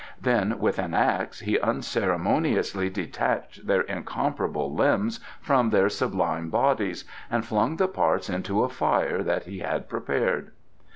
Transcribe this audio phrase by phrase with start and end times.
[0.19, 7.45] Then with an axe he unceremoniously detached their incomparable limbs from their sublime bodies and
[7.45, 10.53] flung the parts into a fire that he had prepared.